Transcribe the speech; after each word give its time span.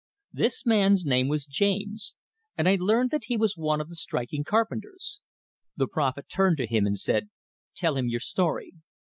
This 0.33 0.65
man's 0.65 1.05
name 1.05 1.27
was 1.27 1.45
James, 1.45 2.15
and 2.57 2.67
I 2.67 2.75
learned 2.81 3.11
that 3.11 3.25
he 3.25 3.37
was 3.37 3.55
one 3.55 3.79
of 3.79 3.87
the 3.87 3.93
striking 3.95 4.43
carpenters. 4.43 5.21
The 5.77 5.85
prophet 5.85 6.27
turned 6.27 6.57
to 6.57 6.65
him, 6.65 6.87
and 6.87 6.97
said: 6.99 7.29
"Tell 7.75 7.97
him 7.97 8.07
your 8.09 8.19
story." 8.21 8.71